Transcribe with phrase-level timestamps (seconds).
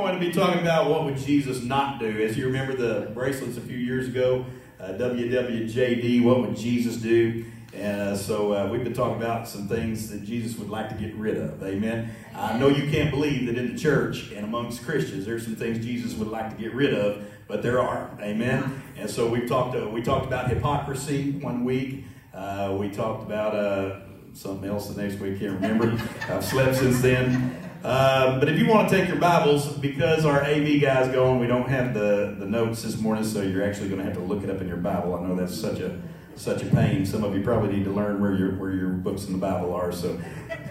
[0.00, 2.22] going to be talking about what would Jesus not do.
[2.22, 4.46] As you remember the bracelets a few years ago,
[4.80, 7.44] uh, WWJD, what would Jesus do?
[7.74, 10.94] And uh, so uh, we've been talking about some things that Jesus would like to
[10.94, 11.62] get rid of.
[11.62, 12.14] Amen.
[12.34, 15.84] I know you can't believe that in the church and amongst Christians, there's some things
[15.84, 18.10] Jesus would like to get rid of, but there are.
[18.20, 18.82] Amen.
[18.96, 19.76] And so we've talked.
[19.76, 22.04] Uh, we talked about hypocrisy one week.
[22.32, 24.00] Uh, we talked about uh,
[24.32, 25.38] something else the next week.
[25.38, 26.02] Can't remember.
[26.28, 27.69] I've slept since then.
[27.82, 31.46] Uh, but if you want to take your Bibles, because our AV guy's going, we
[31.46, 34.44] don't have the, the notes this morning, so you're actually going to have to look
[34.44, 35.14] it up in your Bible.
[35.14, 35.98] I know that's such a
[36.36, 37.04] such a pain.
[37.04, 39.74] Some of you probably need to learn where your where your books in the Bible
[39.74, 39.92] are.
[39.92, 40.20] So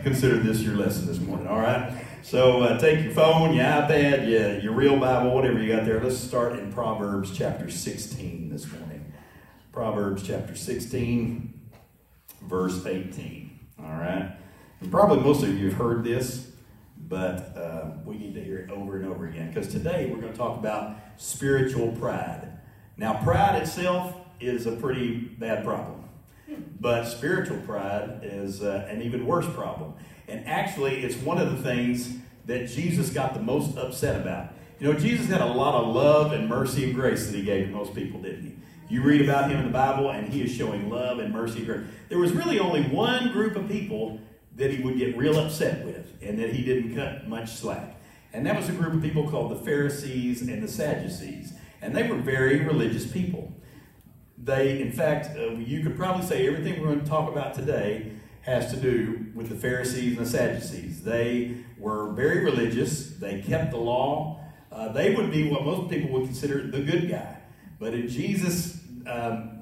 [0.04, 1.48] consider this your lesson this morning.
[1.48, 1.92] All right.
[2.22, 6.00] So uh, take your phone, your iPad, your, your real Bible, whatever you got there.
[6.00, 9.14] Let's start in Proverbs chapter 16 this morning.
[9.72, 11.72] Proverbs chapter 16,
[12.44, 13.60] verse 18.
[13.80, 14.36] All right.
[14.82, 16.49] And probably most of you have heard this
[17.10, 20.32] but uh, we need to hear it over and over again because today we're going
[20.32, 22.48] to talk about spiritual pride.
[22.98, 26.08] Now, pride itself is a pretty bad problem,
[26.80, 29.96] but spiritual pride is uh, an even worse problem.
[30.28, 32.14] And actually, it's one of the things
[32.46, 34.54] that Jesus got the most upset about.
[34.80, 37.68] You know, Jesus had a lot of love and mercy and grace that he gave
[37.68, 38.56] to most people, didn't he?
[38.94, 41.66] You read about him in the Bible, and he is showing love and mercy and
[41.68, 41.82] grace.
[42.08, 44.20] There was really only one group of people
[44.60, 47.96] that he would get real upset with and that he didn't cut much slack.
[48.34, 51.54] And that was a group of people called the Pharisees and the Sadducees.
[51.82, 53.54] And they were very religious people.
[54.38, 58.12] They, in fact, uh, you could probably say everything we're going to talk about today
[58.42, 61.04] has to do with the Pharisees and the Sadducees.
[61.04, 64.42] They were very religious, they kept the law.
[64.72, 67.38] Uh, they would be what most people would consider the good guy.
[67.80, 69.59] But in Jesus' um,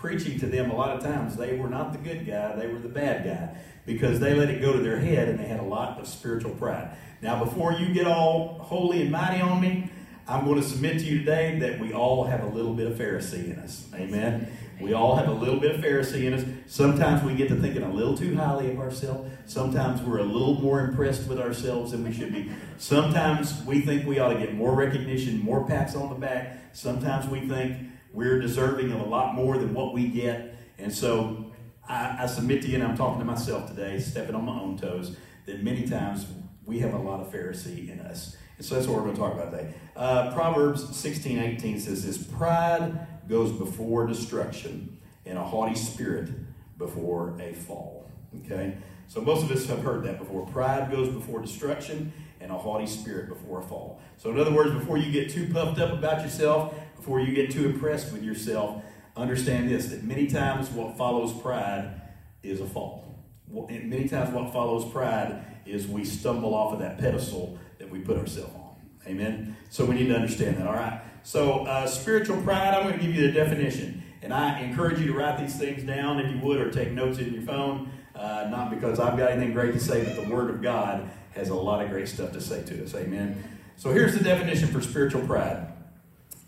[0.00, 2.78] preaching to them, a lot of times they were not the good guy, they were
[2.78, 3.56] the bad guy
[3.86, 6.52] because they let it go to their head and they had a lot of spiritual
[6.52, 6.90] pride.
[7.22, 9.90] Now, before you get all holy and mighty on me,
[10.26, 12.96] I'm going to submit to you today that we all have a little bit of
[12.96, 13.86] Pharisee in us.
[13.94, 14.50] Amen.
[14.80, 16.44] We all have a little bit of Pharisee in us.
[16.66, 19.30] Sometimes we get to thinking a little too highly of ourselves.
[19.46, 22.50] Sometimes we're a little more impressed with ourselves than we should be.
[22.78, 26.56] Sometimes we think we ought to get more recognition, more pats on the back.
[26.72, 27.76] Sometimes we think
[28.12, 30.56] we're deserving of a lot more than what we get.
[30.78, 31.52] And so
[31.88, 34.76] I, I submit to you, and I'm talking to myself today, stepping on my own
[34.78, 35.16] toes,
[35.46, 36.26] that many times
[36.64, 38.36] we have a lot of Pharisee in us.
[38.56, 39.74] And so that's what we're going to talk about today.
[39.96, 46.30] Uh, Proverbs 16 18 says this Pride goes before destruction, and a haughty spirit
[46.78, 48.10] before a fall.
[48.44, 48.76] Okay?
[49.08, 50.46] So most of us have heard that before.
[50.46, 54.00] Pride goes before destruction, and a haughty spirit before a fall.
[54.16, 57.50] So, in other words, before you get too puffed up about yourself, before you get
[57.50, 58.82] too impressed with yourself,
[59.16, 61.98] understand this that many times what follows pride
[62.42, 63.18] is a fall.
[63.48, 68.18] Many times what follows pride is we stumble off of that pedestal that we put
[68.18, 68.76] ourselves on.
[69.06, 69.56] Amen?
[69.70, 70.66] So we need to understand that.
[70.66, 71.00] All right.
[71.22, 74.02] So, uh, spiritual pride, I'm going to give you the definition.
[74.20, 77.18] And I encourage you to write these things down if you would, or take notes
[77.18, 77.90] in your phone.
[78.14, 81.48] Uh, not because I've got anything great to say, but the Word of God has
[81.48, 82.94] a lot of great stuff to say to us.
[82.94, 83.42] Amen.
[83.78, 85.69] So here's the definition for spiritual pride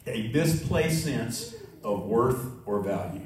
[0.07, 3.21] a misplaced sense of worth or value.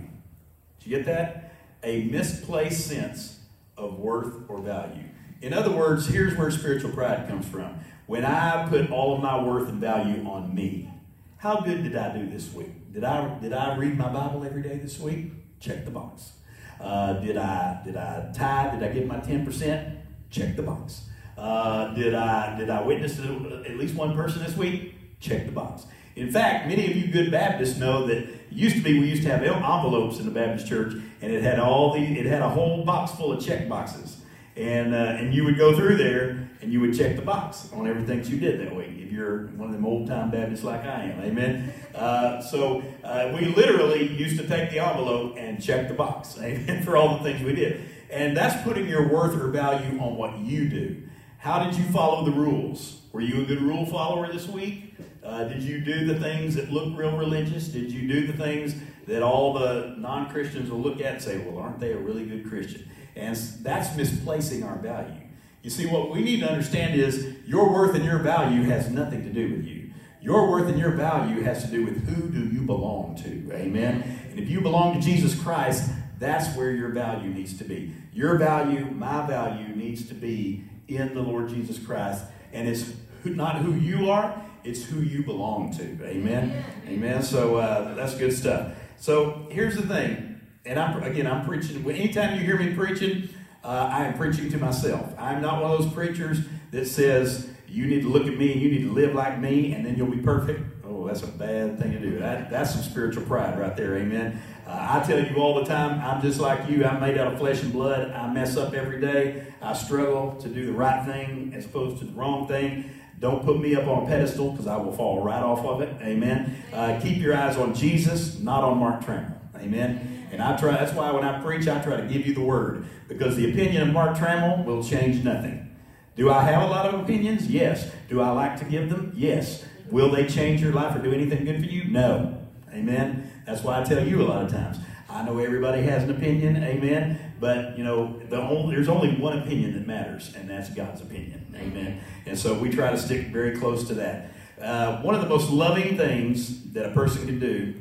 [0.78, 1.54] Did you get that?
[1.82, 3.40] A misplaced sense
[3.76, 5.04] of worth or value.
[5.42, 7.78] In other words, here's where spiritual pride comes from.
[8.06, 10.90] When I put all of my worth and value on me,
[11.38, 12.92] how good did I do this week?
[12.92, 15.32] Did I did I read my Bible every day this week?
[15.60, 16.32] Check the box.
[16.80, 18.78] Uh, did I did I tithe?
[18.78, 19.98] Did I give my ten percent?
[20.30, 21.02] Check the box.
[21.36, 24.94] Uh, did I did I witness at least one person this week?
[25.20, 25.86] Check the box.
[26.16, 29.28] In fact, many of you good Baptists know that used to be we used to
[29.28, 32.84] have envelopes in the Baptist church, and it had all the it had a whole
[32.84, 34.16] box full of check boxes,
[34.56, 37.86] and uh, and you would go through there and you would check the box on
[37.86, 38.88] everything that you did that week.
[38.96, 41.72] If you're one of them old time Baptists like I am, amen.
[41.94, 46.82] Uh, so uh, we literally used to take the envelope and check the box, amen,
[46.82, 50.38] for all the things we did, and that's putting your worth or value on what
[50.38, 51.02] you do.
[51.36, 53.02] How did you follow the rules?
[53.12, 54.94] Were you a good rule follower this week?
[55.26, 57.66] Uh, did you do the things that look real religious?
[57.66, 58.76] Did you do the things
[59.08, 62.24] that all the non Christians will look at and say, well, aren't they a really
[62.24, 62.88] good Christian?
[63.16, 65.20] And that's misplacing our value.
[65.62, 69.24] You see, what we need to understand is your worth and your value has nothing
[69.24, 69.90] to do with you.
[70.20, 73.52] Your worth and your value has to do with who do you belong to.
[73.52, 74.20] Amen.
[74.30, 75.90] And if you belong to Jesus Christ,
[76.20, 77.92] that's where your value needs to be.
[78.12, 82.24] Your value, my value, needs to be in the Lord Jesus Christ.
[82.52, 82.92] And it's
[83.24, 85.84] not who you are, it's who you belong to.
[86.04, 86.64] Amen.
[86.88, 87.22] Amen.
[87.22, 88.72] So uh, that's good stuff.
[88.98, 91.88] So here's the thing, and I'm again I'm preaching.
[91.88, 93.28] Anytime you hear me preaching,
[93.62, 95.14] uh, I am preaching to myself.
[95.18, 96.38] I'm not one of those preachers
[96.72, 99.72] that says you need to look at me and you need to live like me
[99.72, 100.60] and then you'll be perfect.
[100.84, 102.18] Oh, that's a bad thing to do.
[102.18, 103.96] That, that's some spiritual pride right there.
[103.96, 104.40] Amen.
[104.66, 106.84] Uh, I tell you all the time, I'm just like you.
[106.84, 108.12] I'm made out of flesh and blood.
[108.12, 109.46] I mess up every day.
[109.60, 112.90] I struggle to do the right thing as opposed to the wrong thing.
[113.18, 115.88] Don't put me up on a pedestal because I will fall right off of it.
[116.02, 116.62] Amen.
[116.72, 119.38] Uh, keep your eyes on Jesus, not on Mark Trammell.
[119.56, 120.28] Amen.
[120.30, 120.72] And I try.
[120.72, 123.82] That's why when I preach, I try to give you the word because the opinion
[123.82, 125.74] of Mark Trammell will change nothing.
[126.16, 127.46] Do I have a lot of opinions?
[127.46, 127.90] Yes.
[128.08, 129.12] Do I like to give them?
[129.14, 129.64] Yes.
[129.90, 131.84] Will they change your life or do anything good for you?
[131.84, 132.38] No.
[132.72, 133.30] Amen.
[133.46, 134.78] That's why I tell you a lot of times.
[135.08, 137.25] I know everybody has an opinion, amen.
[137.38, 141.54] But you know, the only, there's only one opinion that matters, and that's God's opinion,
[141.54, 142.00] amen.
[142.24, 144.32] And so we try to stick very close to that.
[144.60, 147.74] Uh, one of the most loving things that a person can do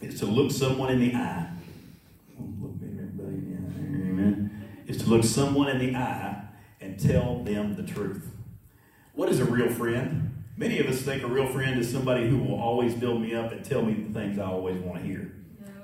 [0.00, 1.50] is to look someone in the eye.
[2.38, 4.68] Look everybody in the eye, amen.
[4.86, 6.42] Is to look someone in the eye
[6.80, 8.30] and tell them the truth.
[9.12, 10.44] What is a real friend?
[10.56, 13.52] Many of us think a real friend is somebody who will always build me up
[13.52, 15.32] and tell me the things I always want to hear.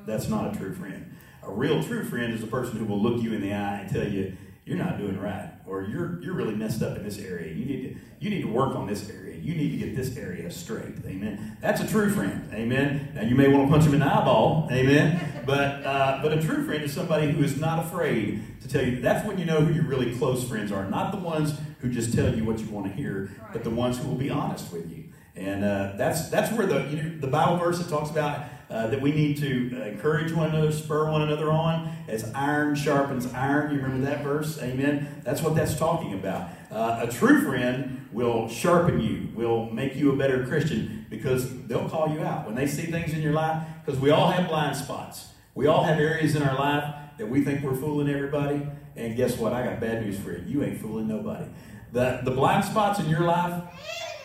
[0.06, 1.14] That's not a true friend.
[1.42, 3.90] A real true friend is a person who will look you in the eye and
[3.90, 4.36] tell you,
[4.68, 7.54] you're not doing right, or you're you're really messed up in this area.
[7.54, 9.38] You need to you need to work on this area.
[9.38, 10.94] You need to get this area straight.
[11.06, 11.56] Amen.
[11.62, 12.50] That's a true friend.
[12.52, 13.12] Amen.
[13.14, 14.68] Now you may want to punch him in the eyeball.
[14.70, 15.42] Amen.
[15.46, 19.00] But uh, but a true friend is somebody who is not afraid to tell you.
[19.00, 20.84] That's when you know who your really close friends are.
[20.84, 23.96] Not the ones who just tell you what you want to hear, but the ones
[23.96, 25.04] who will be honest with you.
[25.34, 28.86] And uh, that's that's where the you know, the Bible verse that talks about uh,
[28.88, 33.74] that we need to encourage one another, spur one another on, as iron sharpens iron.
[33.74, 34.60] You remember that verse?
[34.60, 35.22] Amen.
[35.24, 36.50] That's what that's talking about.
[36.70, 41.88] Uh, a true friend will sharpen you, will make you a better Christian because they'll
[41.88, 43.66] call you out when they see things in your life.
[43.84, 45.28] Because we all have blind spots.
[45.54, 48.66] We all have areas in our life that we think we're fooling everybody.
[48.96, 49.52] And guess what?
[49.52, 50.44] I got bad news for you.
[50.46, 51.46] You ain't fooling nobody.
[51.92, 53.62] The, the blind spots in your life,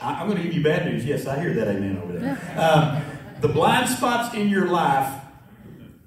[0.02, 1.06] I, am going to give you bad news.
[1.06, 2.60] Yes, I hear that amen over there.
[2.60, 3.02] Um,
[3.44, 5.22] the blind spots in your life,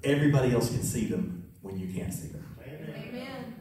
[0.03, 2.57] everybody else can see them when you can't see them.
[2.67, 3.55] Amen.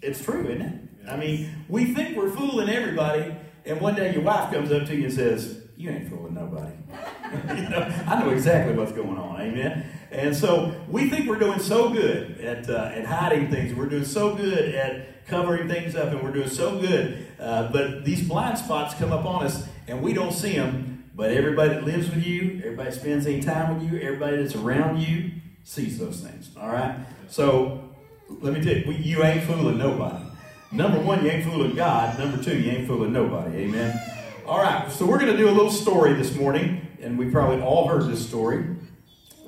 [0.00, 1.08] It's true, isn't it?
[1.08, 3.34] I mean, we think we're fooling everybody,
[3.64, 6.76] and one day your wife comes up to you and says, You ain't fooling nobody.
[7.60, 9.40] you know, I know exactly what's going on.
[9.40, 9.84] Amen.
[10.12, 13.74] And so we think we're doing so good at, uh, at hiding things.
[13.74, 17.26] We're doing so good at covering things up, and we're doing so good.
[17.40, 21.30] Uh, but these blind spots come up on us, and we don't see them but
[21.30, 25.32] everybody that lives with you, everybody spends any time with you, everybody that's around you
[25.64, 26.50] sees those things.
[26.60, 26.94] All right?
[27.28, 27.88] So
[28.28, 30.24] let me tell you, you ain't fooling nobody.
[30.70, 32.18] Number one, you ain't fooling God.
[32.18, 33.56] Number two, you ain't fooling nobody.
[33.58, 33.98] Amen.
[34.44, 37.60] All right, so we're going to do a little story this morning, and we probably
[37.62, 38.64] all heard this story,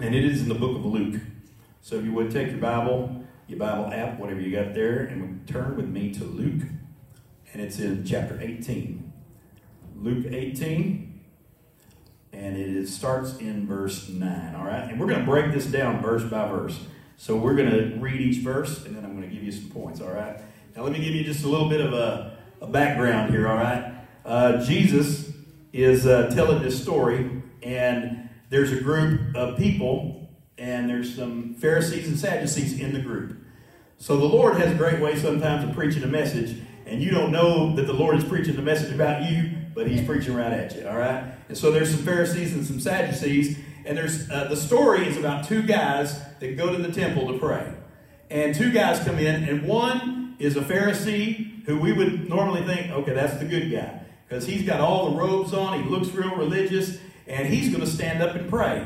[0.00, 1.20] and it is in the book of Luke.
[1.82, 5.47] So if you would take your Bible, your Bible app, whatever you got there, and
[5.47, 6.62] turn with me to Luke,
[7.53, 9.12] and it's in chapter 18.
[9.97, 11.07] Luke 18,
[12.38, 14.55] and it starts in verse 9.
[14.55, 14.88] All right?
[14.88, 16.79] And we're going to break this down verse by verse.
[17.17, 19.70] So we're going to read each verse, and then I'm going to give you some
[19.70, 20.00] points.
[20.00, 20.40] All right?
[20.76, 23.49] Now, let me give you just a little bit of a, a background here.
[23.49, 23.93] All right?
[24.25, 25.32] Uh, Jesus
[25.73, 32.06] is uh, telling this story, and there's a group of people, and there's some Pharisees
[32.06, 33.37] and Sadducees in the group.
[33.96, 36.56] So the Lord has a great way sometimes of preaching a message,
[36.87, 40.04] and you don't know that the Lord is preaching the message about you but he's
[40.04, 41.22] preaching right at you, all right?
[41.48, 45.46] And so there's some Pharisees and some Sadducees, and there's uh, the story is about
[45.46, 47.72] two guys that go to the temple to pray.
[48.29, 52.91] And two guys come in, and one is a Pharisee who we would normally think,
[52.91, 54.00] okay, that's the good guy.
[54.29, 56.98] Because he's got all the robes on, he looks real religious,
[57.29, 58.84] and he's going to stand up and pray.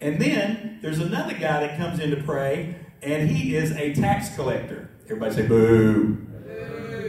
[0.00, 4.34] And then there's another guy that comes in to pray, and he is a tax
[4.34, 4.90] collector.
[5.04, 6.14] Everybody say boo.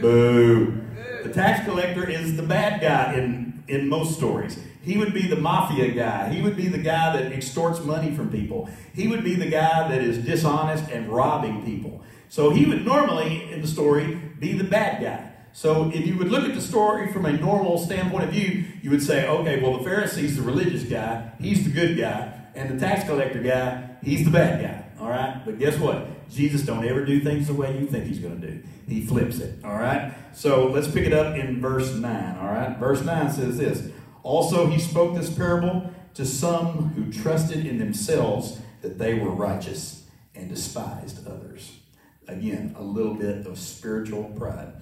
[0.00, 0.85] boo.
[1.26, 4.60] The tax collector is the bad guy in, in most stories.
[4.82, 6.32] He would be the mafia guy.
[6.32, 8.70] He would be the guy that extorts money from people.
[8.94, 12.04] He would be the guy that is dishonest and robbing people.
[12.28, 15.32] So he would normally, in the story, be the bad guy.
[15.52, 18.90] So if you would look at the story from a normal standpoint of view, you
[18.90, 22.78] would say, okay, well, the Pharisee's the religious guy, he's the good guy, and the
[22.78, 25.02] tax collector guy, he's the bad guy.
[25.02, 25.42] All right?
[25.44, 26.28] But guess what?
[26.30, 28.62] Jesus don't ever do things the way you think he's going to do.
[28.88, 29.58] He flips it.
[29.64, 30.12] All right?
[30.36, 32.38] So let's pick it up in verse 9.
[32.38, 32.76] All right?
[32.76, 33.90] Verse 9 says this
[34.22, 40.06] Also, he spoke this parable to some who trusted in themselves that they were righteous
[40.34, 41.78] and despised others.
[42.28, 44.74] Again, a little bit of spiritual pride.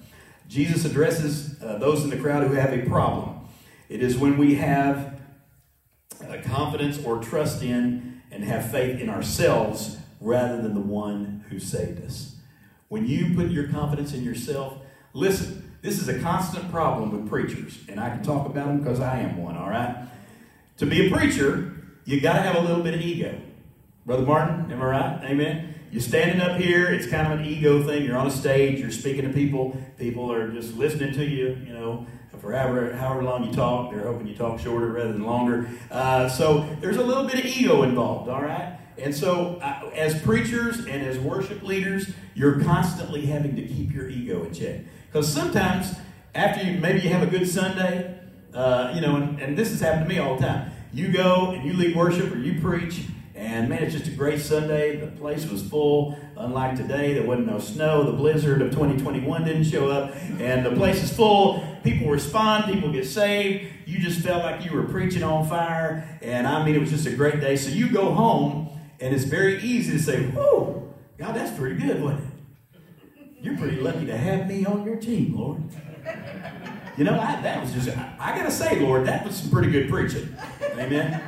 [0.49, 3.47] Jesus addresses uh, those in the crowd who have a problem.
[3.87, 5.21] It is when we have
[6.27, 11.59] a confidence or trust in and have faith in ourselves rather than the one who
[11.59, 12.35] saved us.
[12.89, 14.79] When you put your confidence in yourself,
[15.15, 18.99] listen, This is a constant problem with preachers, and I can talk about them because
[18.99, 19.95] I am one, all right?
[20.77, 21.73] To be a preacher,
[22.05, 23.39] you got to have a little bit of ego.
[24.03, 25.21] Brother Martin, am I right?
[25.25, 25.75] Amen.
[25.91, 28.03] You're standing up here, it's kind of an ego thing.
[28.03, 29.79] You're on a stage, you're speaking to people.
[29.97, 32.07] People are just listening to you, you know,
[32.39, 33.91] for however, however long you talk.
[33.91, 35.69] They're hoping you talk shorter rather than longer.
[35.91, 38.79] Uh, so there's a little bit of ego involved, all right?
[38.97, 44.09] And so, uh, as preachers and as worship leaders, you're constantly having to keep your
[44.09, 44.81] ego in check.
[45.15, 45.95] Because sometimes,
[46.33, 48.19] after you maybe you have a good Sunday,
[48.53, 50.71] uh, you know, and, and this has happened to me all the time.
[50.91, 54.41] You go and you lead worship or you preach, and man, it's just a great
[54.41, 54.97] Sunday.
[54.97, 56.19] The place was full.
[56.35, 58.03] Unlike today, there wasn't no snow.
[58.03, 60.13] The blizzard of 2021 didn't show up.
[60.37, 61.63] And the place is full.
[61.85, 62.65] People respond.
[62.65, 63.71] People get saved.
[63.85, 66.19] You just felt like you were preaching on fire.
[66.21, 67.55] And I mean, it was just a great day.
[67.55, 68.67] So you go home,
[68.99, 72.34] and it's very easy to say, Whoa, God, that's pretty good, wasn't it?
[73.45, 75.61] You're pretty lucky to have me on your team, Lord.
[76.97, 79.51] You know, I, that was just, I, I got to say, Lord, that was some
[79.51, 80.35] pretty good preaching.
[80.71, 81.21] Amen.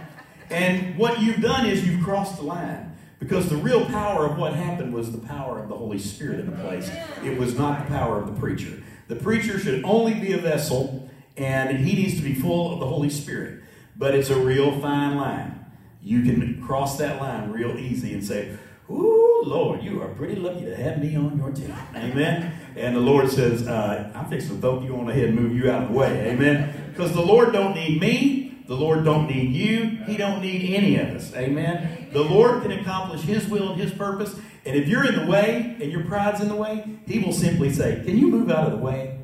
[0.50, 2.98] And what you've done is you've crossed the line.
[3.20, 6.50] Because the real power of what happened was the power of the Holy Spirit in
[6.50, 6.90] the place.
[7.24, 8.82] It was not the power of the preacher.
[9.10, 12.88] The preacher should only be a vessel, and he needs to be full of the
[12.88, 13.62] Holy Spirit.
[13.96, 15.66] But it's a real fine line.
[16.02, 18.58] You can cross that line real easy and say,
[18.90, 21.74] Ooh, Lord, you are pretty lucky to have me on your team.
[21.96, 22.54] Amen.
[22.76, 25.70] And the Lord says, uh, I'm fixing to throw you on ahead and move you
[25.70, 26.30] out of the way.
[26.30, 26.92] Amen.
[26.92, 28.64] Because the Lord don't need me.
[28.68, 30.04] The Lord don't need you.
[30.06, 31.34] He don't need any of us.
[31.34, 32.10] Amen.
[32.12, 34.36] The Lord can accomplish His will and His purpose.
[34.66, 37.72] And if you're in the way and your pride's in the way, He will simply
[37.72, 39.20] say, Can you move out of the way?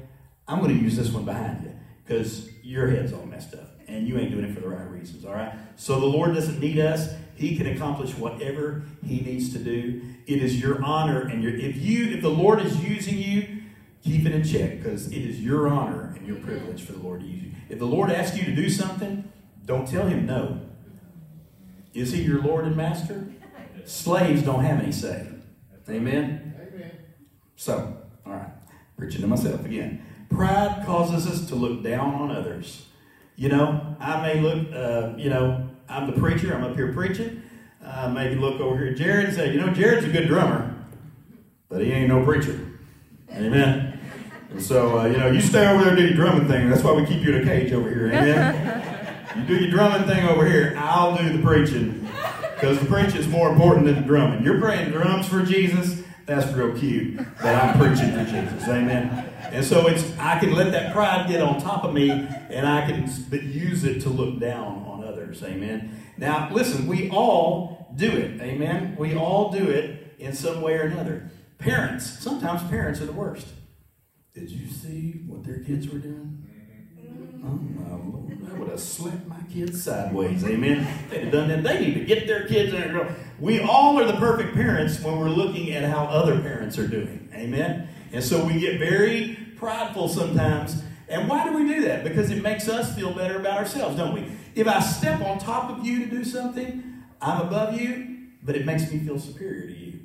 [0.47, 1.71] I'm going to use this one behind you
[2.05, 5.25] because your head's all messed up and you ain't doing it for the right reasons.
[5.25, 5.53] All right.
[5.75, 7.13] So the Lord doesn't need us.
[7.35, 10.01] He can accomplish whatever He needs to do.
[10.27, 13.63] It is your honor and your if you if the Lord is using you,
[14.03, 17.21] keep it in check because it is your honor and your privilege for the Lord
[17.21, 17.51] to use you.
[17.69, 19.31] If the Lord asks you to do something,
[19.65, 20.61] don't tell him no.
[21.93, 23.27] Is he your Lord and Master?
[23.85, 25.27] Slaves don't have any say.
[25.89, 26.55] Amen?
[26.57, 26.91] Amen.
[27.55, 28.49] So, all right.
[28.97, 30.05] Preaching to myself again.
[30.29, 32.85] Pride causes us to look down on others.
[33.35, 37.43] You know, I may look, uh, you know, I'm the preacher, I'm up here preaching.
[37.85, 40.73] Uh, maybe look over here at Jared and say, you know, Jared's a good drummer,
[41.69, 42.59] but he ain't no preacher.
[43.31, 43.99] Amen.
[44.49, 46.67] And so, uh, you know, you stay over there and do your drumming thing.
[46.69, 48.07] That's why we keep you in a cage over here.
[48.07, 48.89] Amen.
[49.35, 52.07] You do your drumming thing over here, I'll do the preaching.
[52.53, 54.43] Because the preaching is more important than the drumming.
[54.43, 57.17] You're playing drums for Jesus, that's real cute.
[57.41, 58.67] But I'm preaching for Jesus.
[58.67, 59.27] Amen.
[59.51, 62.85] And so it's I can let that pride get on top of me and I
[62.85, 64.85] can use it to look down
[65.33, 65.49] others.
[65.49, 66.03] Amen.
[66.17, 68.41] Now, listen, we all do it.
[68.41, 68.95] Amen.
[68.97, 71.29] We all do it in some way or another.
[71.57, 73.47] Parents, sometimes parents are the worst.
[74.33, 76.39] Did you see what their kids were doing?
[76.99, 77.45] Mm-hmm.
[77.45, 80.43] Oh my Lord, I would have slapped my kids sideways.
[80.43, 80.87] Amen.
[81.09, 81.63] They'd have done that.
[81.63, 83.15] They need to get their kids in there.
[83.39, 87.29] We all are the perfect parents when we're looking at how other parents are doing.
[87.33, 87.87] Amen.
[88.11, 90.83] And so we get very prideful sometimes.
[91.09, 92.03] And why do we do that?
[92.03, 94.25] Because it makes us feel better about ourselves, don't we?
[94.55, 98.65] If I step on top of you to do something, I'm above you, but it
[98.65, 99.99] makes me feel superior to you.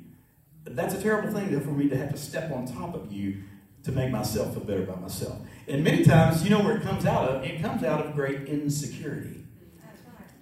[0.65, 3.43] That's a terrible thing, though, for me to have to step on top of you
[3.83, 5.37] to make myself feel better about myself.
[5.67, 7.43] And many times, you know where it comes out of?
[7.43, 9.45] It comes out of great insecurity.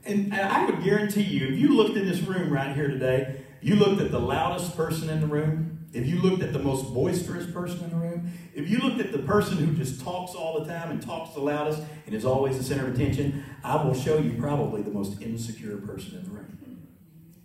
[0.05, 3.41] And, and I would guarantee you, if you looked in this room right here today,
[3.61, 6.93] you looked at the loudest person in the room, if you looked at the most
[6.93, 10.59] boisterous person in the room, if you looked at the person who just talks all
[10.59, 13.93] the time and talks the loudest and is always the center of attention, I will
[13.93, 16.87] show you probably the most insecure person in the room.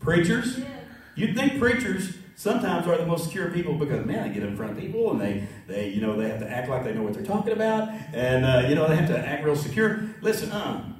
[0.01, 0.61] Preachers,
[1.15, 4.73] you'd think preachers sometimes are the most secure people because man, they get in front
[4.73, 7.15] of people and they they you know they have to act like they know what
[7.15, 10.03] they're talking about and uh, you know they have to act real secure.
[10.21, 10.93] Listen, uh,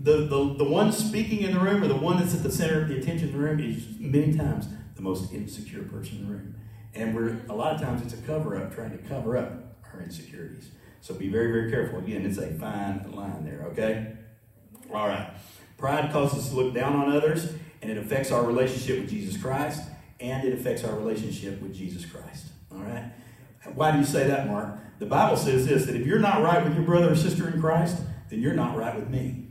[0.00, 2.82] the, the the one speaking in the room or the one that's at the center
[2.82, 6.32] of the attention in the room is many times the most insecure person in the
[6.32, 6.54] room,
[6.96, 9.52] and we're a lot of times it's a cover up trying to cover up
[9.92, 10.70] our insecurities.
[11.00, 11.98] So be very very careful.
[11.98, 13.66] Again, it's a fine line there.
[13.72, 14.14] Okay.
[14.92, 15.30] All right.
[15.78, 19.40] Pride causes us to look down on others, and it affects our relationship with Jesus
[19.40, 19.82] Christ
[20.20, 22.46] and it affects our relationship with Jesus Christ.
[22.72, 23.12] All right?
[23.74, 24.78] Why do you say that, Mark?
[24.98, 27.60] The Bible says this that if you're not right with your brother or sister in
[27.60, 27.98] Christ,
[28.30, 29.48] then you're not right with me.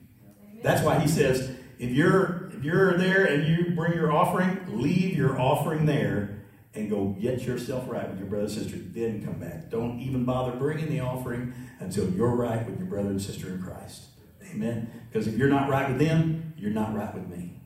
[0.64, 5.16] That's why he says, if you're if you're there and you bring your offering, leave
[5.16, 6.35] your offering there
[6.76, 8.78] and go get yourself right with your brother and sister.
[8.78, 9.70] Then come back.
[9.70, 13.62] Don't even bother bringing the offering until you're right with your brother and sister in
[13.62, 14.08] Christ.
[14.52, 14.92] Amen.
[15.10, 17.62] Because if you're not right with them, you're not right with me.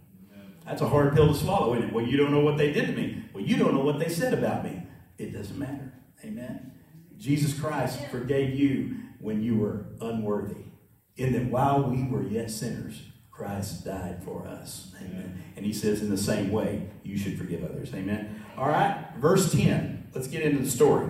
[0.66, 1.94] That's a hard pill to swallow, isn't it?
[1.94, 3.26] Well, you don't know what they did to me.
[3.34, 4.84] Well, you don't know what they said about me.
[5.18, 5.94] It doesn't matter.
[6.24, 6.72] Amen.
[7.18, 10.66] Jesus Christ forgave you when you were unworthy.
[11.18, 13.02] In that while we were yet sinners,
[13.40, 14.92] Christ died for us.
[15.02, 15.42] Amen.
[15.56, 17.94] And he says, in the same way, you should forgive others.
[17.94, 18.44] Amen.
[18.58, 20.10] All right, verse 10.
[20.14, 21.08] Let's get into the story.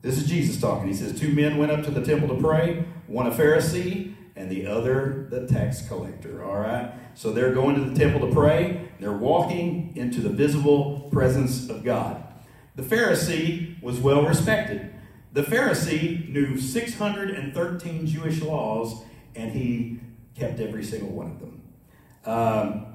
[0.00, 0.86] This is Jesus talking.
[0.86, 4.48] He says, Two men went up to the temple to pray, one a Pharisee and
[4.48, 6.44] the other the tax collector.
[6.44, 6.92] All right?
[7.16, 8.88] So they're going to the temple to pray.
[9.00, 12.22] They're walking into the visible presence of God.
[12.76, 14.94] The Pharisee was well respected.
[15.32, 19.02] The Pharisee knew 613 Jewish laws,
[19.34, 19.98] and he
[20.36, 21.62] kept every single one of them.
[22.24, 22.86] Um,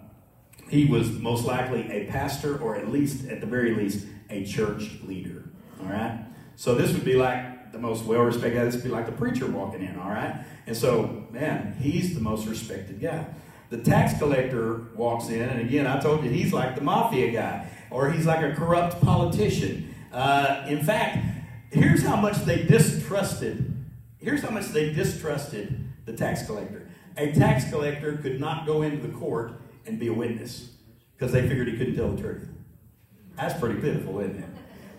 [0.70, 4.92] he was most likely a pastor, or at least, at the very least, a church
[5.04, 5.44] leader.
[5.82, 6.26] All right?
[6.56, 8.66] So this would be like the most well respected.
[8.66, 10.00] This would be like the preacher walking in.
[10.00, 10.44] All right?
[10.66, 13.28] And so, man, he's the most respected guy.
[13.70, 17.68] The tax collector walks in, and again, I told you he's like the mafia guy,
[17.90, 19.94] or he's like a corrupt politician.
[20.14, 21.18] Uh, in fact,
[21.72, 23.74] here's how much they distrusted.
[24.20, 26.85] Here's how much they distrusted the tax collector.
[27.18, 29.54] A tax collector could not go into the court
[29.86, 30.72] and be a witness
[31.16, 32.48] because they figured he couldn't tell the truth.
[33.38, 34.50] That's pretty pitiful, isn't it?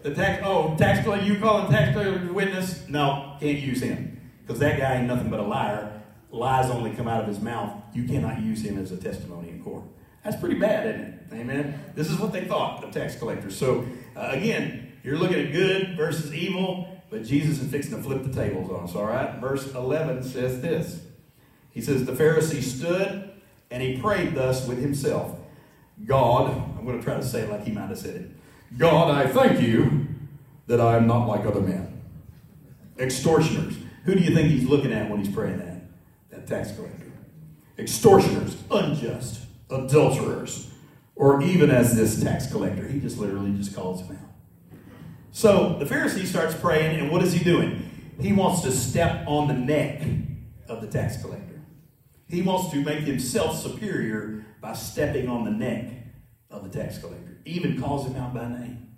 [0.02, 2.88] The tax oh tax collector, you call a tax collector a witness?
[2.88, 5.92] No, can't use him because that guy ain't nothing but a liar.
[6.30, 7.73] Lies only come out of his mouth.
[7.94, 9.85] You cannot use him as a testimony in court.
[10.23, 11.14] That's pretty bad, isn't it?
[11.32, 11.80] Amen.
[11.94, 13.56] This is what they thought of tax collectors.
[13.56, 18.23] So uh, again, you're looking at good versus evil, but Jesus is fixing to flip
[18.23, 18.94] the tables on us.
[18.94, 19.38] All right.
[19.40, 21.00] Verse 11 says this.
[21.76, 23.33] He says the Pharisee stood
[23.71, 25.38] and he prayed thus with himself.
[26.06, 28.30] God, I'm going to try to say it like he might have said it.
[28.78, 30.06] God, I thank you
[30.68, 32.00] that I am not like other men.
[32.99, 33.76] Extortioners.
[34.06, 35.83] Who do you think he's looking at when he's praying that?
[36.30, 37.12] That tax collector.
[37.78, 40.71] Extortioners, unjust, adulterers,
[41.14, 42.88] or even as this tax collector.
[42.88, 44.78] He just literally just calls him out.
[45.30, 47.90] So the Pharisee starts praying, and what is he doing?
[48.18, 50.00] He wants to step on the neck
[50.68, 51.55] of the tax collector.
[52.28, 55.90] He wants to make himself superior by stepping on the neck
[56.50, 57.39] of the tax collector.
[57.45, 58.97] Even calls him out by name.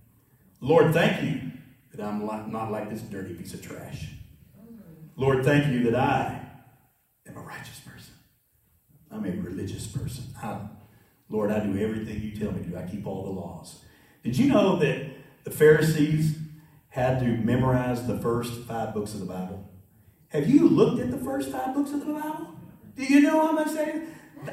[0.60, 1.52] Lord, thank you
[1.92, 4.08] that I'm not like this dirty piece of trash.
[5.16, 6.40] Lord, thank you that I
[7.26, 8.14] am a righteous person.
[9.10, 10.24] I'm a religious person.
[10.42, 10.60] I,
[11.28, 12.76] Lord, I do everything you tell me to do.
[12.76, 13.80] I keep all the laws.
[14.22, 15.06] Did you know that
[15.44, 16.38] the Pharisees
[16.88, 19.68] had to memorize the first five books of the Bible?
[20.28, 22.57] Have you looked at the first five books of the Bible?
[22.98, 24.02] Do you know how much they?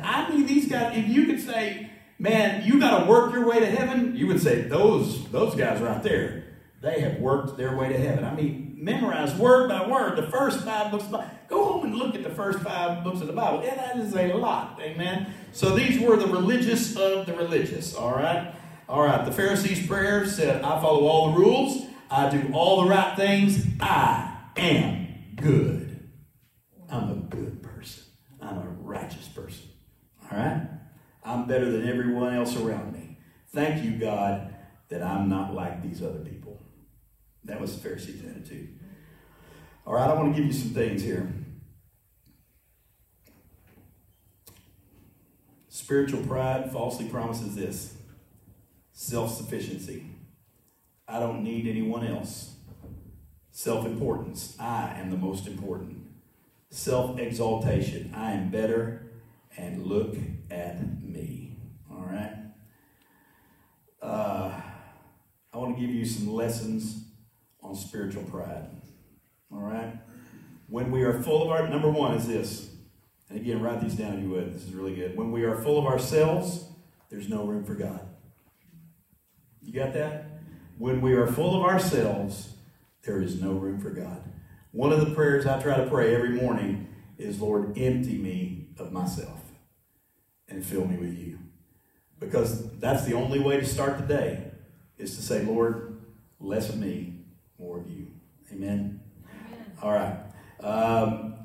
[0.02, 0.96] I mean, these guys.
[0.96, 4.40] If you could say, "Man, you got to work your way to heaven," you would
[4.40, 6.44] say, "Those those guys right there,
[6.82, 10.60] they have worked their way to heaven." I mean, memorize word by word the first
[10.64, 11.06] five books.
[11.06, 11.32] Of the Bible.
[11.48, 13.64] Go home and look at the first five books of the Bible.
[13.64, 14.80] Yeah, that is a lot.
[14.80, 15.34] Amen.
[15.52, 17.96] So these were the religious of the religious.
[17.96, 18.54] All right.
[18.88, 19.26] All right.
[19.26, 21.88] The Pharisees' prayer said, "I follow all the rules.
[22.12, 23.66] I do all the right things.
[23.82, 25.82] I am good."
[26.92, 27.56] I'm a good
[28.46, 29.70] I'm a righteous person.
[30.32, 30.68] All right?
[31.36, 33.18] I'm better than everyone else around me.
[33.50, 34.56] Thank you, God,
[34.88, 36.62] that I'm not like these other people.
[37.44, 38.80] That was the Pharisees' attitude.
[39.86, 41.34] All right, I want to give you some things here.
[45.68, 47.98] Spiritual pride falsely promises this
[48.94, 50.06] self sufficiency.
[51.06, 52.56] I don't need anyone else.
[53.52, 54.56] Self importance.
[54.58, 56.08] I am the most important
[56.70, 58.14] self exaltation.
[58.16, 59.05] I am better,
[59.58, 60.16] and look
[60.52, 61.58] at me.
[61.90, 62.34] All right?
[64.02, 64.52] Uh,
[65.54, 67.06] I want to give you some lessons
[67.62, 68.68] on spiritual pride.
[69.52, 69.94] All right?
[70.68, 72.70] When we are full of our, number one is this,
[73.30, 74.54] and again, write these down if you would.
[74.54, 75.16] This is really good.
[75.16, 76.66] When we are full of ourselves,
[77.10, 78.02] there's no room for God.
[79.62, 80.26] You got that?
[80.78, 82.56] When we are full of ourselves,
[83.04, 84.22] there is no room for God.
[84.72, 86.88] One of the prayers I try to pray every morning
[87.18, 89.45] is, Lord, empty me of myself
[90.56, 91.38] and fill me with you.
[92.18, 94.52] Because that's the only way to start the day
[94.98, 96.02] is to say, Lord,
[96.40, 97.26] less of me,
[97.60, 98.08] more of you.
[98.54, 99.02] Amen?
[99.26, 99.72] Amen.
[99.84, 100.18] All right.
[100.62, 101.36] Um,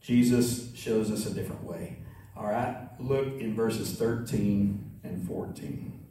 [0.00, 1.98] Jesus shows us a different way.
[2.36, 2.88] All right.
[3.00, 6.06] Look in verses 13 and 14.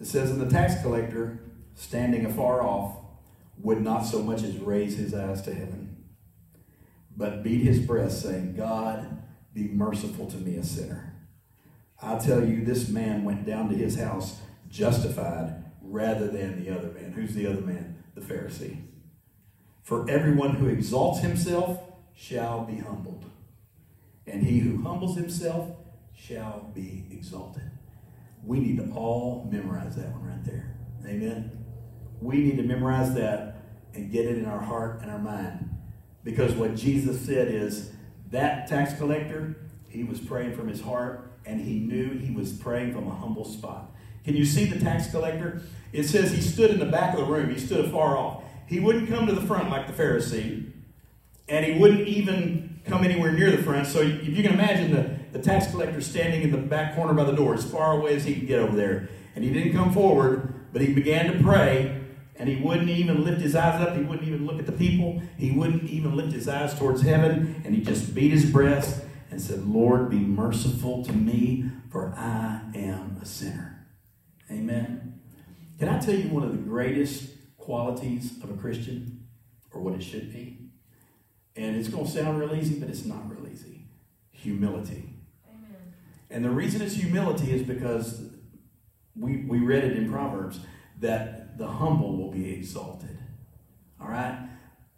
[0.00, 1.40] It says, And the tax collector,
[1.74, 2.96] standing afar off,
[3.60, 5.96] would not so much as raise his eyes to heaven,
[7.16, 11.14] but beat his breast, saying, God, be merciful to me, a sinner.
[12.00, 16.88] I tell you, this man went down to his house justified rather than the other
[16.88, 17.12] man.
[17.12, 18.02] Who's the other man?
[18.14, 18.82] The Pharisee.
[19.82, 21.80] For everyone who exalts himself
[22.14, 23.24] shall be humbled,
[24.26, 25.70] and he who humbles himself
[26.14, 27.70] shall be exalted.
[28.44, 30.76] We need to all memorize that one right there.
[31.06, 31.58] Amen
[32.20, 33.56] we need to memorize that
[33.94, 35.76] and get it in our heart and our mind.
[36.24, 37.92] Because what Jesus said is
[38.30, 39.56] that tax collector,
[39.88, 43.44] he was praying from his heart and he knew he was praying from a humble
[43.44, 43.90] spot.
[44.24, 45.62] Can you see the tax collector?
[45.92, 48.42] It says he stood in the back of the room, he stood afar off.
[48.66, 50.70] He wouldn't come to the front like the Pharisee,
[51.48, 53.86] and he wouldn't even come anywhere near the front.
[53.86, 57.24] So if you can imagine the, the tax collector standing in the back corner by
[57.24, 59.08] the door, as far away as he could get over there.
[59.34, 61.98] And he didn't come forward, but he began to pray,
[62.38, 63.96] and he wouldn't even lift his eyes up.
[63.96, 65.20] He wouldn't even look at the people.
[65.36, 69.40] He wouldn't even lift his eyes towards heaven, and he just beat his breast and
[69.40, 73.86] said, Lord, be merciful to me, for I am a sinner.
[74.50, 75.20] Amen.
[75.78, 79.26] Can I tell you one of the greatest qualities of a Christian,
[79.72, 80.70] or what it should be?
[81.56, 83.86] And it's going to sound real easy, but it's not real easy.
[84.30, 85.10] Humility.
[85.48, 85.94] Amen.
[86.30, 88.22] And the reason it's humility is because
[89.16, 90.60] we, we read it in Proverbs
[91.00, 93.18] that the humble will be exalted.
[94.00, 94.48] All right?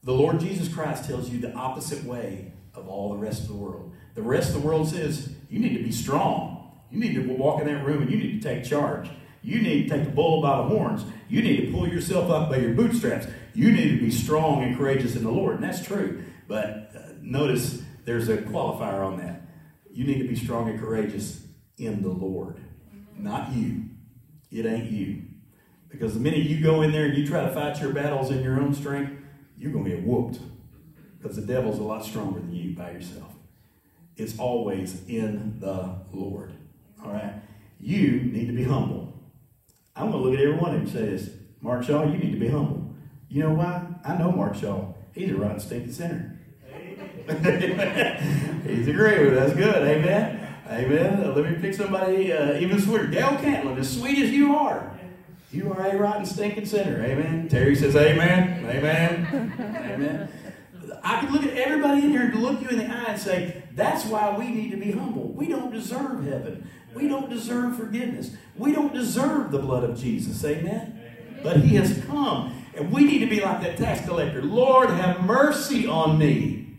[0.05, 3.55] The Lord Jesus Christ tells you the opposite way of all the rest of the
[3.55, 3.92] world.
[4.14, 6.81] The rest of the world says you need to be strong.
[6.90, 9.09] You need to walk in that room and you need to take charge.
[9.42, 11.03] You need to take the bull by the horns.
[11.29, 13.27] You need to pull yourself up by your bootstraps.
[13.55, 15.57] You need to be strong and courageous in the Lord.
[15.57, 16.25] And that's true.
[16.46, 19.42] But uh, notice there's a qualifier on that.
[19.90, 21.42] You need to be strong and courageous
[21.79, 22.61] in the Lord,
[23.16, 23.85] not you.
[24.51, 25.23] It ain't you.
[25.90, 28.42] Because the minute you go in there and you try to fight your battles in
[28.42, 29.12] your own strength,
[29.59, 30.38] you're going to get whooped.
[31.18, 33.35] Because the devil's a lot stronger than you by yourself.
[34.16, 36.53] It's always in the Lord.
[37.05, 37.35] All right?
[37.79, 39.12] You need to be humble.
[39.96, 42.16] I'm going to look at every one of them and say this Mark Shaw, you
[42.16, 42.94] need to be humble.
[43.29, 43.87] You know why?
[44.05, 44.92] I know Mark Shaw.
[45.12, 46.38] He's a rotten, stinking sinner.
[48.66, 49.76] He's agreeing with That's good.
[49.76, 50.48] Amen.
[50.68, 51.35] Amen.
[51.35, 53.07] Let me pick somebody uh, even sweeter.
[53.07, 54.98] Gail Cantlin, as sweet as you are,
[55.53, 57.05] you are a rotten, stinking sinner.
[57.05, 57.49] Amen.
[57.49, 58.65] Terry says, Amen.
[58.67, 59.53] Amen.
[59.93, 60.29] Amen.
[61.03, 63.63] I could look at everybody in here and look you in the eye and say,
[63.73, 65.29] that's why we need to be humble.
[65.29, 66.69] We don't deserve heaven.
[66.95, 68.33] We don't deserve forgiveness.
[68.57, 70.45] We don't deserve the blood of Jesus.
[70.45, 71.01] Amen.
[71.43, 72.65] But he has come.
[72.77, 74.43] And we need to be like that tax collector.
[74.43, 76.77] Lord, have mercy on me.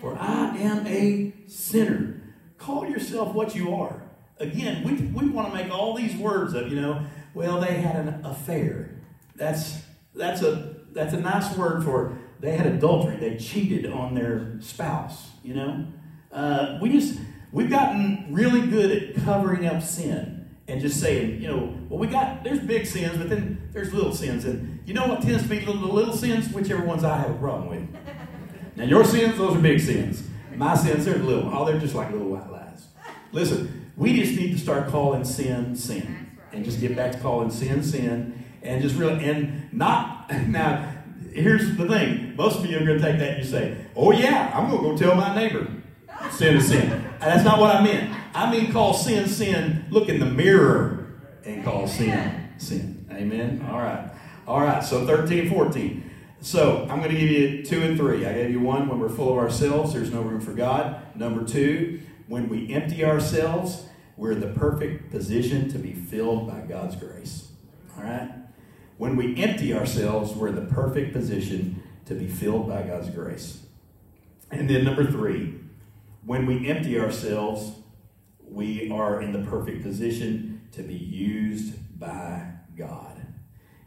[0.00, 2.22] For I am a sinner.
[2.58, 4.02] Call yourself what you are.
[4.38, 7.96] Again, we, we want to make all these words of, you know, well, they had
[7.96, 8.90] an affair.
[9.36, 9.82] That's
[10.14, 13.16] that's a that's a nice word for they had adultery.
[13.16, 15.30] They cheated on their spouse.
[15.42, 15.86] You know,
[16.32, 17.18] uh, we just
[17.52, 20.34] we've gotten really good at covering up sin
[20.66, 24.14] and just saying, you know, well, we got there's big sins, but then there's little
[24.14, 27.18] sins, and you know what tends to be the little, little sins, whichever ones I
[27.18, 27.88] have a problem with.
[28.76, 30.22] Now your sins, those are big sins.
[30.54, 31.50] My sins, they're little.
[31.52, 32.86] Oh, they're just like little white lies.
[33.32, 36.23] Listen, we just need to start calling sin sin,
[36.54, 40.94] and just get back to calling sin sin, and just really and not now
[41.32, 42.36] here's the thing.
[42.36, 44.82] Most of you are going to take that and you say, oh, yeah, I'm going
[44.82, 45.66] to go tell my neighbor
[46.30, 46.90] sin is sin.
[46.90, 48.16] And that's not what I meant.
[48.34, 49.84] I mean, call sin sin.
[49.90, 53.06] Look in the mirror and call sin sin.
[53.10, 53.66] Amen?
[53.70, 54.10] All right.
[54.46, 54.82] All right.
[54.82, 56.10] So 13, 14.
[56.40, 58.26] So I'm going to give you two and three.
[58.26, 61.16] I gave you one when we're full of ourselves, there's no room for God.
[61.16, 66.60] Number two, when we empty ourselves, we're in the perfect position to be filled by
[66.60, 67.48] God's grace.
[67.96, 68.30] All right?
[68.96, 73.62] When we empty ourselves, we're in the perfect position to be filled by God's grace.
[74.50, 75.54] And then number three,
[76.24, 77.72] when we empty ourselves,
[78.40, 82.46] we are in the perfect position to be used by
[82.76, 83.26] God.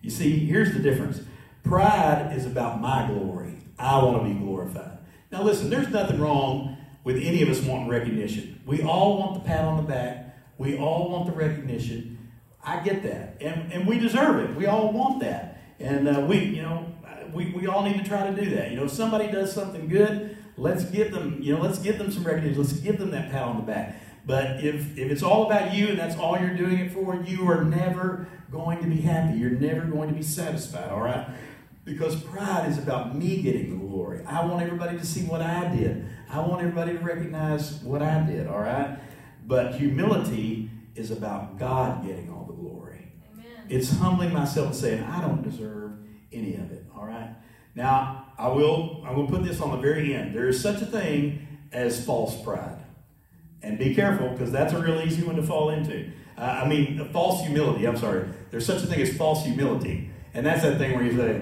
[0.01, 1.21] You see, here's the difference
[1.63, 3.57] pride is about my glory.
[3.77, 4.99] I want to be glorified.
[5.31, 8.56] Now, listen, there's nothing wrong with any of us wanting recognition.
[8.67, 12.31] We all want the pat on the back, we all want the recognition.
[12.63, 13.37] I get that.
[13.39, 14.55] And, and we deserve it.
[14.57, 15.61] We all want that.
[15.79, 16.93] And uh, we, you know,
[17.33, 18.71] we, we all need to try to do that.
[18.71, 22.11] You know, if somebody does something good, let's give them, you know, let's give them
[22.11, 22.61] some recognition.
[22.61, 24.01] Let's give them that pat on the back.
[24.25, 27.49] But if, if it's all about you and that's all you're doing it for, you
[27.49, 29.37] are never going to be happy.
[29.37, 31.25] You're never going to be satisfied, all right?
[31.87, 34.21] Because pride is about me getting the glory.
[34.25, 36.05] I want everybody to see what I did.
[36.29, 38.99] I want everybody to recognize what I did, all right?
[39.45, 43.07] But humility is about God getting all the glory.
[43.31, 43.45] Amen.
[43.69, 45.93] It's humbling myself and saying, I don't deserve
[46.33, 46.83] any of it.
[46.93, 47.29] All right.
[47.73, 50.35] Now, I will I will put this on the very end.
[50.35, 52.79] There is such a thing as false pride.
[53.61, 56.11] And be careful because that's a real easy one to fall into.
[56.37, 57.87] Uh, I mean, false humility.
[57.87, 58.27] I'm sorry.
[58.51, 60.11] There's such a thing as false humility.
[60.33, 61.41] And that's that thing where you say,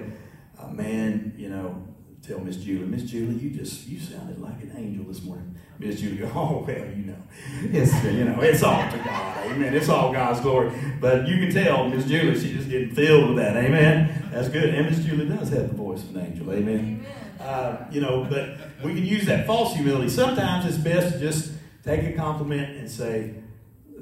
[0.59, 1.85] oh, man, you know,
[2.27, 5.55] tell Miss Julie, Miss Julie, you just you sounded like an angel this morning.
[5.77, 7.17] Miss Julie oh well, you know,
[7.63, 9.73] it's you know, it's all to God, amen.
[9.75, 10.71] It's all God's glory.
[10.99, 14.29] But you can tell Miss Julie, she just getting filled with that, amen.
[14.31, 14.73] That's good.
[14.73, 17.05] And Miss Julie does have the voice of an angel, amen.
[17.39, 20.09] Uh, you know, but we can use that false humility.
[20.09, 21.51] Sometimes it's best to just
[21.83, 23.35] take a compliment and say,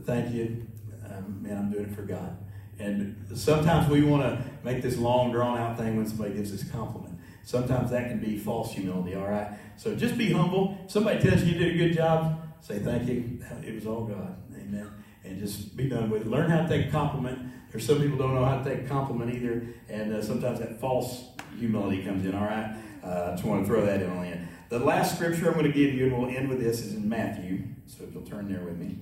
[0.06, 0.66] "Thank you,
[1.06, 1.58] um, man.
[1.58, 2.38] I'm doing it for God."
[2.80, 6.68] And sometimes we want to make this long, drawn out thing when somebody gives us
[6.68, 7.20] a compliment.
[7.44, 9.52] Sometimes that can be false humility, all right?
[9.78, 10.78] So just be humble.
[10.88, 13.40] Somebody tells you you did a good job, say thank you.
[13.66, 14.36] It was all God.
[14.56, 14.90] Amen.
[15.24, 16.28] And just be done with it.
[16.28, 17.40] Learn how to take a compliment.
[17.72, 20.80] There's some people don't know how to take a compliment either, and uh, sometimes that
[20.80, 22.76] false humility comes in, all right?
[23.04, 24.38] Uh, just want to throw that in on you.
[24.70, 27.08] The last scripture I'm going to give you, and we'll end with this, is in
[27.08, 27.64] Matthew.
[27.88, 28.98] So if you'll turn there with me.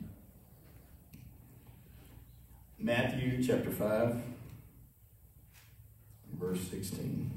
[2.84, 4.16] Matthew chapter 5,
[6.34, 7.30] verse 16.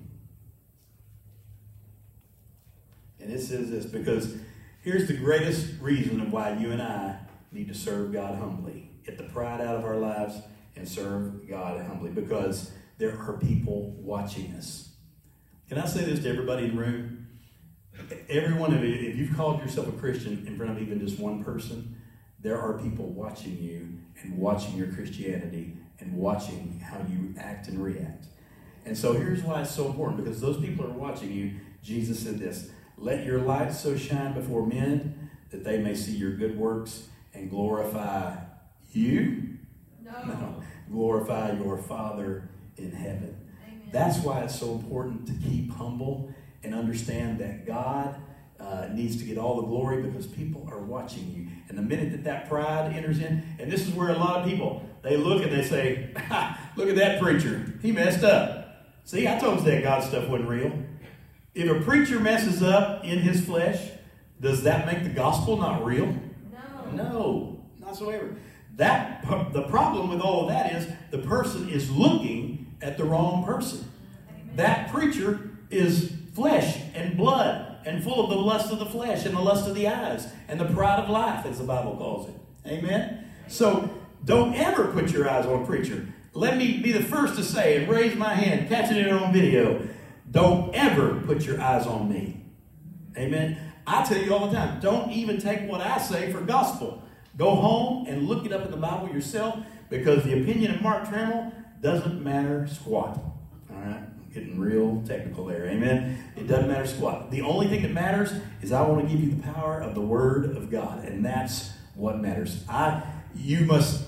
[3.21, 4.37] And it says this because
[4.83, 7.19] here's the greatest reason of why you and I
[7.53, 8.89] need to serve God humbly.
[9.05, 10.37] Get the pride out of our lives
[10.77, 14.95] and serve God humbly because there are people watching us.
[15.69, 17.27] Can I say this to everybody in the room?
[18.31, 21.19] Every one of you, if you've called yourself a Christian in front of even just
[21.19, 22.01] one person,
[22.45, 23.89] there are people watching you
[24.23, 28.27] and watching your Christianity and watching how you act and react.
[28.85, 31.53] And so here's why it's so important because those people are watching you.
[31.83, 36.33] Jesus said this Let your light so shine before men that they may see your
[36.33, 38.37] good works and glorify
[38.93, 39.57] you.
[40.03, 40.13] No.
[40.27, 43.37] No, glorify your Father in heaven.
[43.67, 43.89] Amen.
[43.91, 48.15] That's why it's so important to keep humble and understand that God
[48.65, 51.47] uh, needs to get all the glory because people are watching you.
[51.69, 54.49] And the minute that that pride enters in, and this is where a lot of
[54.49, 59.29] people they look and they say, ha, "Look at that preacher, he messed up." See,
[59.29, 60.73] I told you that God stuff wasn't real.
[61.55, 63.91] If a preacher messes up in his flesh,
[64.41, 66.15] does that make the gospel not real?
[66.53, 66.91] No.
[66.93, 68.35] No, not so ever.
[68.77, 73.45] That the problem with all of that is the person is looking at the wrong
[73.45, 73.89] person.
[74.31, 74.57] Amen.
[74.57, 79.37] That preacher is flesh and blood and full of the lust of the flesh and
[79.37, 82.35] the lust of the eyes and the pride of life, as the Bible calls it.
[82.67, 83.27] Amen?
[83.49, 83.91] So
[84.25, 86.07] don't ever put your eyes on a preacher.
[86.33, 89.87] Let me be the first to say and raise my hand, catching it on video.
[90.31, 92.41] Don't ever put your eyes on me.
[93.17, 93.59] Amen?
[93.87, 97.03] I tell you all the time, don't even take what I say for gospel.
[97.37, 99.59] Go home and look it up in the Bible yourself
[99.91, 103.21] because the opinion of Mark Trammell doesn't matter squat.
[104.35, 105.67] Getting real technical there.
[105.67, 106.19] Amen?
[106.37, 107.31] It doesn't matter squat.
[107.31, 110.01] The only thing that matters is I want to give you the power of the
[110.01, 112.65] Word of God, and that's what matters.
[112.69, 113.01] I,
[113.37, 114.03] you must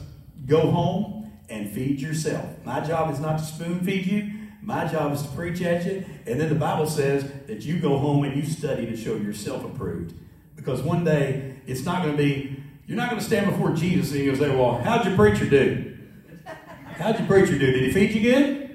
[0.45, 2.45] go home and feed yourself.
[2.65, 4.33] My job is not to spoon feed you.
[4.63, 6.05] My job is to preach at you.
[6.27, 9.65] And then the Bible says that you go home and you study to show yourself
[9.65, 10.13] approved.
[10.57, 14.11] Because one day it's not going to be, you're not going to stand before Jesus
[14.11, 15.97] and you're going to say, Well, how'd your preacher do?
[16.97, 17.71] How'd your preacher do?
[17.73, 18.66] Did he feed you good?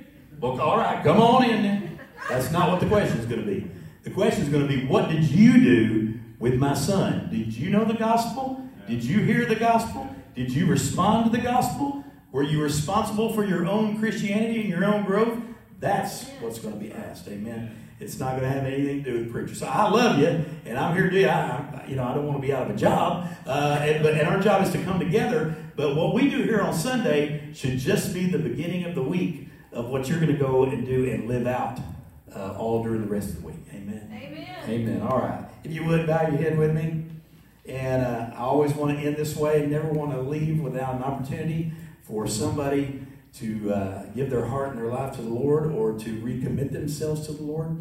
[0.42, 2.00] Well, all right, come on in then.
[2.28, 3.70] That's not what the question is going to be.
[4.04, 7.30] The question is going to be, What did you do with my son?
[7.32, 8.68] Did you know the gospel?
[8.88, 10.08] Did you hear the gospel?
[10.36, 12.04] Did you respond to the gospel?
[12.32, 15.38] Were you responsible for your own Christianity and your own growth?
[15.80, 17.28] That's what's going to be asked.
[17.28, 17.78] Amen.
[18.00, 19.60] It's not going to have anything to do with preachers.
[19.60, 21.26] So I love you, and I'm here to.
[21.26, 24.02] I, I- you know, I don't want to be out of a job, uh, and,
[24.02, 25.54] but and our job is to come together.
[25.76, 29.50] But what we do here on Sunday should just be the beginning of the week
[29.72, 31.80] of what you're going to go and do and live out
[32.36, 33.58] uh, all during the rest of the week.
[33.74, 34.10] Amen.
[34.12, 34.70] Amen.
[34.70, 35.02] Amen.
[35.02, 35.46] All right.
[35.64, 37.06] If you would bow your head with me.
[37.68, 39.66] And uh, I always want to end this way.
[39.68, 41.72] Never want to leave without an opportunity
[42.04, 43.06] for somebody
[43.36, 47.28] to uh, give their heart and their life to the Lord or to recommit themselves
[47.28, 47.78] to the Lord.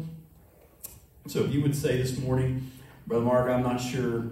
[1.27, 2.71] So if you would say this morning,
[3.05, 4.27] Brother Mark, I'm not sure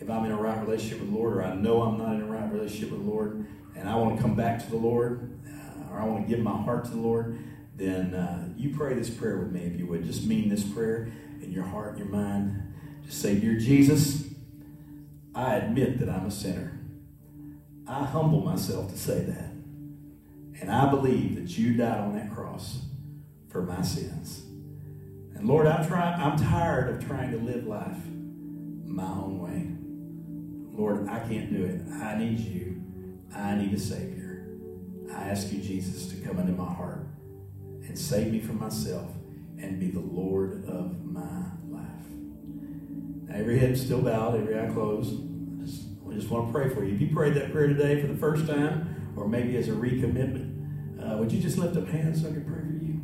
[0.00, 2.22] if I'm in a right relationship with the Lord, or I know I'm not in
[2.22, 3.46] a right relationship with the Lord,
[3.76, 5.63] and I want to come back to the Lord, uh,
[5.94, 7.38] or I want to give my heart to the Lord,
[7.76, 10.04] then uh, you pray this prayer with me if you would.
[10.04, 12.74] Just mean this prayer in your heart your mind.
[13.04, 14.24] Just say, Dear Jesus,
[15.34, 16.78] I admit that I'm a sinner.
[17.86, 19.50] I humble myself to say that.
[20.60, 22.82] And I believe that you died on that cross
[23.50, 24.42] for my sins.
[25.34, 27.98] And Lord, I'm trying I'm tired of trying to live life
[28.84, 29.70] my own way.
[30.76, 31.82] Lord, I can't do it.
[32.02, 32.82] I need you.
[33.34, 34.23] I need a Savior.
[35.12, 37.06] I ask you, Jesus, to come into my heart
[37.86, 39.10] and save me from myself
[39.58, 42.08] and be the Lord of my life.
[43.28, 45.14] Now, every head still bowed, every eye closed.
[45.14, 46.94] I just, I just want to pray for you.
[46.94, 50.52] If you prayed that prayer today for the first time, or maybe as a recommitment,
[51.00, 53.00] uh, would you just lift up hands so I can pray for you?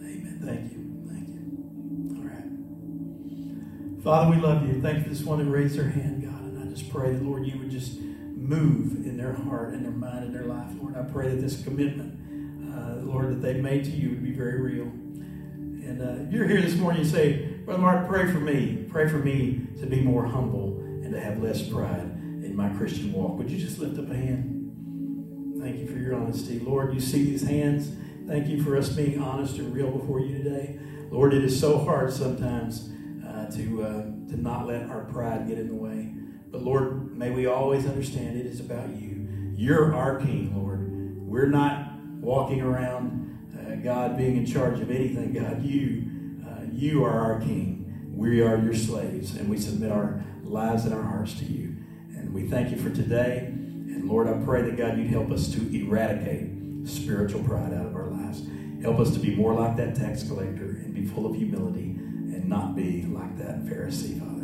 [0.00, 0.40] Amen.
[0.42, 0.80] Thank you.
[1.08, 2.16] Thank you.
[2.18, 4.02] All right.
[4.02, 4.80] Father, we love you.
[4.80, 6.42] Thank you this one that raised their hand, God.
[6.42, 9.92] And I just pray that, Lord, you would just move in their heart and their
[9.92, 10.94] mind and their life, Lord.
[10.94, 14.60] I pray that this commitment, uh, Lord, that they've made to you would be very
[14.60, 14.84] real.
[14.84, 18.84] And uh, you're here this morning, you say, Brother Mark, pray for me.
[18.90, 22.02] Pray for me to be more humble and to have less pride
[22.44, 23.38] in my Christian walk.
[23.38, 25.62] Would you just lift up a hand?
[25.62, 26.58] Thank you for your honesty.
[26.58, 27.90] Lord, you see these hands.
[28.28, 30.78] Thank you for us being honest and real before you today.
[31.10, 32.90] Lord, it is so hard sometimes
[33.26, 36.12] uh, to, uh, to not let our pride get in the way.
[36.50, 39.52] But Lord, may we always understand it is about you.
[39.56, 41.26] You're our King, Lord.
[41.26, 45.32] We're not walking around, uh, God, being in charge of anything.
[45.32, 46.04] God, you,
[46.46, 48.12] uh, you are our King.
[48.14, 51.76] We are your slaves, and we submit our lives and our hearts to you.
[52.14, 53.46] And we thank you for today.
[53.46, 57.96] And Lord, I pray that God, you'd help us to eradicate spiritual pride out of
[57.96, 58.42] our lives.
[58.82, 62.48] Help us to be more like that tax collector and be full of humility and
[62.48, 64.35] not be like that Pharisee, Father.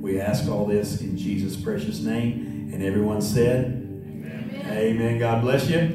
[0.00, 2.70] We ask all this in Jesus' precious name.
[2.72, 4.66] And everyone said, Amen.
[4.70, 5.18] Amen.
[5.18, 5.94] God bless you.